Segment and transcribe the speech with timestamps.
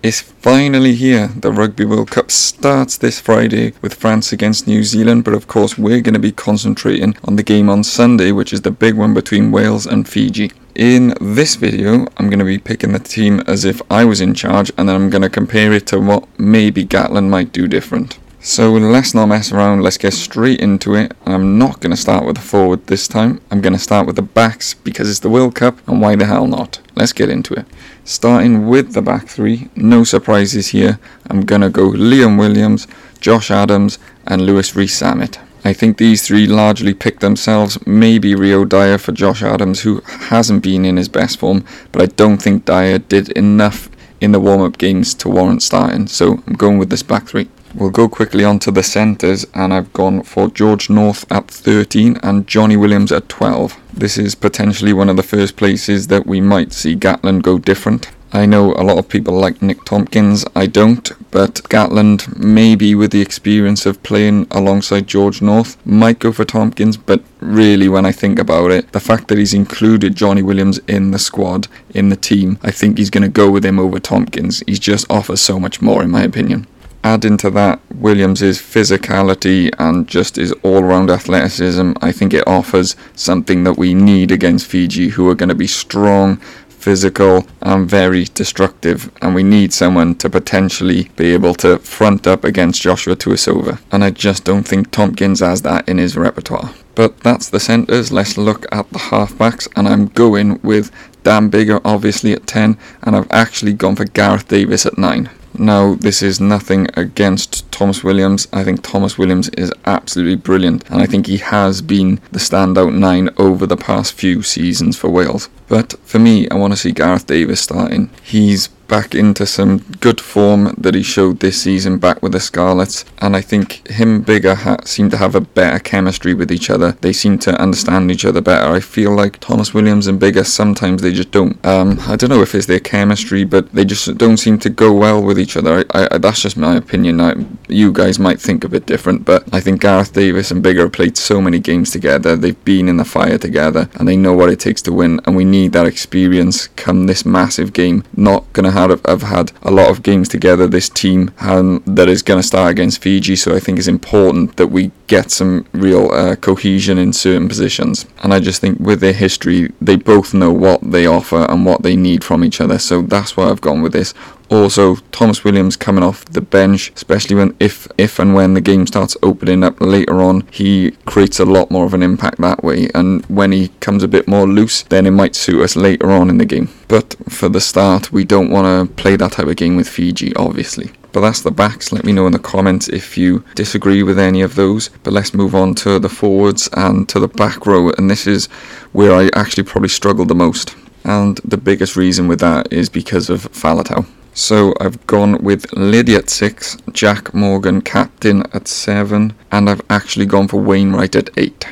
[0.00, 1.26] It's finally here.
[1.26, 5.76] The Rugby World Cup starts this Friday with France against New Zealand, but of course,
[5.76, 9.12] we're going to be concentrating on the game on Sunday, which is the big one
[9.12, 10.52] between Wales and Fiji.
[10.76, 14.34] In this video, I'm going to be picking the team as if I was in
[14.34, 18.20] charge, and then I'm going to compare it to what maybe Gatland might do different.
[18.40, 21.12] So let's not mess around, let's get straight into it.
[21.26, 23.40] I'm not going to start with the forward this time.
[23.50, 26.24] I'm going to start with the backs because it's the World Cup and why the
[26.24, 26.80] hell not?
[26.94, 27.66] Let's get into it.
[28.08, 30.98] Starting with the back three, no surprises here.
[31.28, 32.86] I'm going to go Liam Williams,
[33.20, 35.38] Josh Adams and Louis Rees-Zammit.
[35.62, 40.62] I think these three largely picked themselves, maybe Rio Dyer for Josh Adams who hasn't
[40.62, 43.90] been in his best form, but I don't think Dyer did enough
[44.22, 47.50] in the warm-up games to warrant starting, so I'm going with this back three.
[47.74, 52.18] We'll go quickly on to the centres, and I've gone for George North at 13
[52.22, 53.78] and Johnny Williams at 12.
[53.92, 58.10] This is potentially one of the first places that we might see Gatland go different.
[58.32, 63.10] I know a lot of people like Nick Tompkins, I don't, but Gatland, maybe with
[63.10, 68.12] the experience of playing alongside George North, might go for Tompkins, but really, when I
[68.12, 72.16] think about it, the fact that he's included Johnny Williams in the squad, in the
[72.16, 74.62] team, I think he's going to go with him over Tompkins.
[74.66, 76.66] He just offers so much more, in my opinion
[77.04, 83.64] add into that Williams's physicality and just his all-round athleticism, I think it offers something
[83.64, 89.10] that we need against Fiji, who are going to be strong, physical, and very destructive.
[89.20, 93.80] And we need someone to potentially be able to front up against Joshua Tuisova.
[93.90, 96.72] And I just don't think Tompkins has that in his repertoire.
[96.94, 98.10] But that's the centres.
[98.10, 100.90] Let's look at the halfbacks, and I'm going with
[101.22, 105.30] Dan Biggar, obviously at 10, and I've actually gone for Gareth Davies at 9.
[105.58, 108.46] Now, this is nothing against Tomos Williams.
[108.52, 112.94] I think Tomos Williams is absolutely brilliant, and I think he has been the standout
[112.94, 115.48] nine over the past few seasons for Wales.
[115.66, 118.10] But for me, I want to see Gareth Davies starting.
[118.22, 123.04] He's back into some good form that he showed this season back with the Scarlets.
[123.18, 126.70] And I think him and Biggar ha- seem to have a better chemistry with each
[126.70, 126.92] other.
[127.00, 128.72] They seem to understand each other better.
[128.72, 131.64] I feel like Tomos Williams and Biggar sometimes they just don't.
[131.64, 134.92] Um, I don't know if it's their chemistry, but they just don't seem to go
[134.92, 135.84] well with each other.
[135.94, 137.20] I, I, that's just my opinion.
[137.20, 137.34] I,
[137.68, 140.92] you guys might think a bit different, but I think Gareth Davies and Biggar have
[140.92, 142.34] played so many games together.
[142.36, 145.20] They've been in the fire together, and they know what it takes to win.
[145.24, 148.04] And we need that experience come this massive game.
[148.16, 150.66] Not gonna have, have had a lot of games together.
[150.66, 154.68] This team that is going to start against Fiji, so I think it's important that
[154.68, 158.06] we get some real uh, cohesion in certain positions.
[158.22, 161.82] And I just think with their history, they both know what they offer and what
[161.82, 162.78] they need from each other.
[162.78, 164.14] So that's why I've gone with this.
[164.50, 168.86] Also, Tomos Williams coming off the bench, especially when if if and when the game
[168.86, 172.88] starts opening up later on, he creates a lot more of an impact that way.
[172.94, 176.30] And when he comes a bit more loose, then it might suit us later on
[176.30, 176.70] in the game.
[176.88, 180.34] But for the start, we don't want to play that type of game with Fiji,
[180.36, 180.92] obviously.
[181.12, 181.92] But that's the backs.
[181.92, 184.88] Let me know in the comments if you disagree with any of those.
[185.02, 187.90] But let's move on to the forwards and to the back row.
[187.98, 188.46] And this is
[188.92, 190.74] where I actually probably struggled the most.
[191.04, 194.06] And the biggest reason with that is because of Faletau.
[194.38, 200.46] So I've gone with Lydiate 6, Jac Morgan captain at 7, and I've actually gone
[200.46, 201.66] for Wainwright at 8.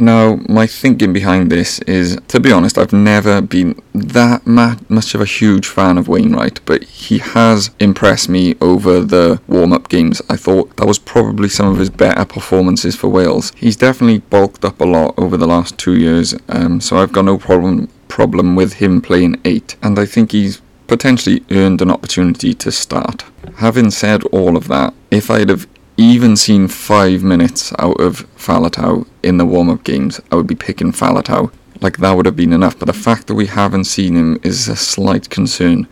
[0.00, 5.20] Now, my thinking behind this is, to be honest, I've never been that much of
[5.20, 10.20] a huge fan of Wainwright, but he has impressed me over the warm up games.
[10.28, 13.52] I thought that was probably some of his better performances for Wales.
[13.56, 17.26] He's definitely bulked up a lot over the last two years, um, so I've got
[17.26, 22.54] no problem problem with him playing 8, and I think he's potentially earned an opportunity
[22.54, 23.24] to start.
[23.56, 29.06] Having said all of that, if I'd have even seen five minutes out of Faletau
[29.22, 31.52] in the warm up games, I would be picking Faletau.
[31.80, 32.78] Like that would have been enough.
[32.78, 35.86] But the fact that we haven't seen him is a slight concern.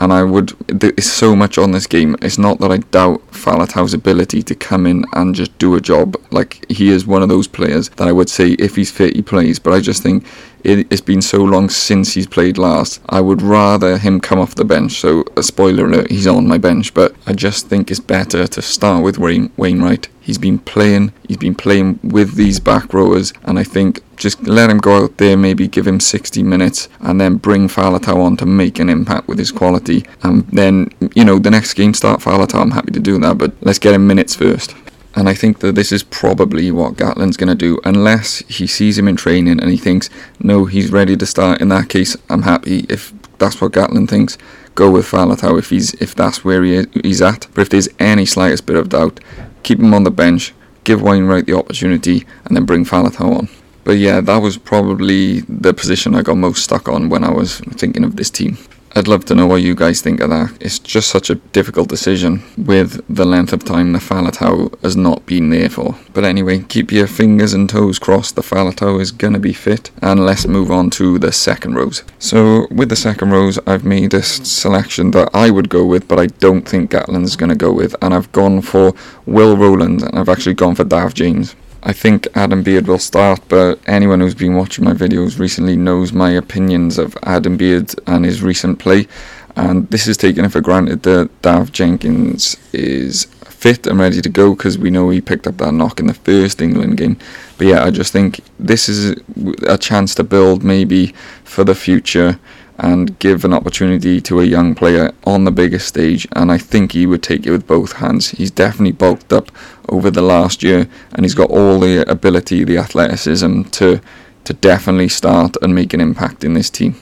[0.00, 2.16] And I would, there is so much on this game.
[2.22, 6.16] It's not that I doubt Faletau's ability to come in and just do a job.
[6.30, 9.20] Like, he is one of those players that I would say if he's fit, he
[9.20, 9.58] plays.
[9.58, 10.24] But I just think
[10.64, 13.02] it, has been so long since he's played last.
[13.10, 14.92] I would rather him come off the bench.
[14.92, 16.94] So, a spoiler alert, he's on my bench.
[16.94, 20.08] But I just think it's better to start with Wainwright.
[20.20, 24.68] He's been playing, he's been playing with these back rowers, and I think just let
[24.68, 28.46] him go out there, maybe give him 60 minutes, and then bring Faletau on to
[28.46, 30.04] make an impact with his quality.
[30.24, 33.52] And then, you know, the next game start Faletau, I'm happy to do that, but
[33.60, 34.74] let's get him minutes first.
[35.14, 38.98] And I think that this is probably what Gatland's going to do, unless he sees
[38.98, 40.10] him in training and he thinks,
[40.40, 41.60] no, he's ready to start.
[41.60, 42.86] In that case, I'm happy.
[42.88, 44.38] If that's what Gatland thinks,
[44.76, 47.48] go with Faletau if he's if that's where he is, he's at.
[47.54, 49.18] But if there's any slightest bit of doubt,
[49.64, 50.54] keep him on the bench,
[50.84, 53.48] give Wainwright the opportunity, and then bring Faletau on.
[53.82, 57.58] But yeah, that was probably the position I got most stuck on when I was
[57.60, 58.58] thinking of this team.
[58.92, 60.56] I'd love to know what you guys think of that.
[60.60, 65.24] It's just such a difficult decision with the length of time the Faletau has not
[65.26, 65.96] been there for.
[66.12, 69.92] But anyway, keep your fingers and toes crossed the Faletau is going to be fit.
[70.02, 72.02] And let's move on to the second rows.
[72.18, 76.18] So with the second rows, I've made a selection that I would go with, but
[76.18, 77.94] I don't think Gatland's going to go with.
[78.02, 78.92] And I've gone for
[79.24, 81.54] Will Rowland, and I've actually gone for Dav James.
[81.82, 86.12] I think Adam Beard will start, but anyone who's been watching my videos recently knows
[86.12, 89.08] my opinions of Adam Beard and his recent play.
[89.56, 94.54] And this is taken for granted that Dav Jenkins is fit and ready to go
[94.54, 97.18] because we know he picked up that knock in the first England game.
[97.56, 99.18] But yeah, I just think this is
[99.66, 102.38] a chance to build maybe for the future
[102.80, 106.26] and give an opportunity to a young player on the biggest stage.
[106.32, 108.30] And I think he would take it with both hands.
[108.30, 109.52] He's definitely bulked up
[109.88, 114.00] over the last year, and he's got all the ability, the athleticism to
[114.42, 116.94] to definitely start and make an impact in this team.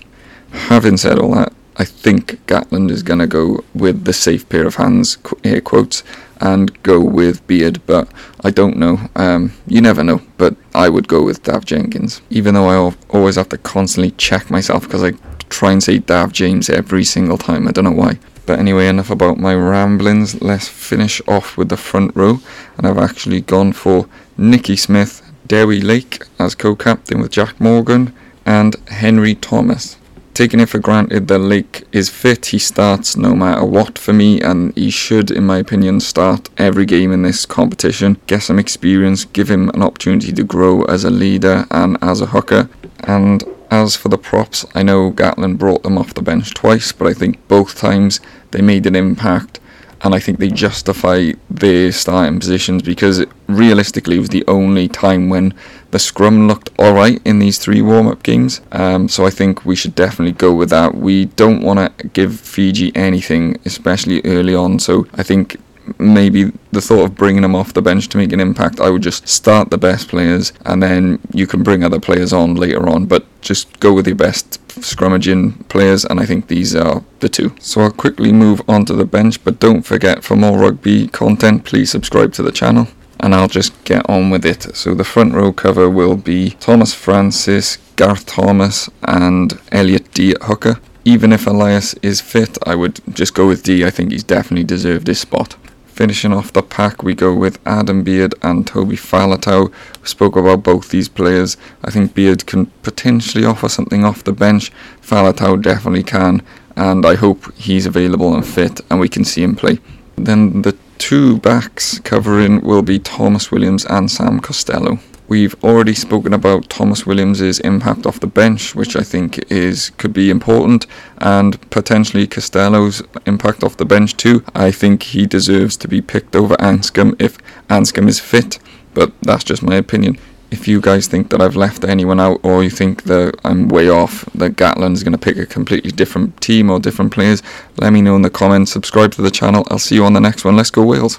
[0.51, 4.67] Having said all that, I think Gatland is going to go with the safe pair
[4.67, 6.03] of hands, air quotes,
[6.41, 8.09] and go with Beard, but
[8.43, 8.99] I don't know.
[9.15, 13.37] Um, you never know, but I would go with Dav Jenkins, even though I always
[13.37, 15.13] have to constantly check myself because I
[15.49, 17.67] try and say Dav James every single time.
[17.67, 18.19] I don't know why.
[18.47, 20.41] But anyway, enough about my ramblings.
[20.41, 22.41] Let's finish off with the front row.
[22.77, 24.09] And I've actually gone for
[24.39, 28.15] Nicky Smith, Dewi Lake as co captain with Jac Morgan,
[28.47, 29.99] and Henry Thomas.
[30.33, 34.41] Taking it for granted that Lake is fit, he starts no matter what for me,
[34.41, 38.19] and he should, in my opinion, start every game in this competition.
[38.29, 42.27] Get some experience, give him an opportunity to grow as a leader and as a
[42.27, 42.71] hooker.
[43.01, 47.07] And as for the props, I know Gatland brought them off the bench twice, but
[47.07, 48.21] I think both times
[48.51, 49.61] they made an impact
[50.03, 54.89] and I think they justify their starting positions because it, realistically it was the only
[54.89, 55.55] time when
[55.91, 58.61] the scrum looked alright in these three warm up games.
[58.73, 60.95] Um, so I think we should definitely go with that.
[60.95, 64.79] We don't want to give Fiji anything, especially early on.
[64.79, 65.57] So I think
[65.99, 69.03] maybe the thought of bringing them off the bench to make an impact, I would
[69.03, 73.07] just start the best players and then you can bring other players on later on.
[73.07, 77.55] But just go with your best scrummaging players, and I think these are the two.
[77.61, 81.65] So I'll quickly move on to the bench, but don't forget for more rugby content,
[81.65, 82.89] please subscribe to the channel.
[83.21, 84.77] And I'll just get on with it.
[84.77, 90.81] So the front row cover will be Tomas Francis, Garth Thomas, and Elliot at hooker.
[91.05, 93.85] Even if Elias is fit, I would just go with Dee.
[93.85, 95.57] I think he's definitely deserved this spot.
[95.99, 99.73] Finishing off the pack, we go with Adam Beard and Toby Faletau.
[100.01, 101.57] We spoke about both these players.
[101.83, 104.71] I think Beard can potentially offer something off the bench.
[105.03, 106.43] Faletau definitely can,
[106.77, 109.81] and I hope he's available and fit and we can see him play.
[110.15, 115.01] Then the two backs covering will be Tomos Williams and Sam Costelow.
[115.29, 120.15] We've already spoken about Tomos Williams's impact off the bench, which I think is could
[120.15, 120.87] be important,
[121.19, 124.43] and potentially Costelow's impact off the bench too.
[124.55, 127.37] I think he deserves to be picked over Anscombe if
[127.69, 128.59] Anscombe is fit,
[128.95, 130.19] but that's just my opinion.
[130.51, 133.91] If you guys think that I've left anyone out, or you think that I'm way
[133.91, 137.43] off, that Gatland's going to pick a completely different team or different players,
[137.77, 138.73] let me know in the comments.
[138.73, 139.67] Subscribe to the channel.
[139.71, 140.57] I'll see you on the next one.
[140.57, 141.17] Let's go Wales.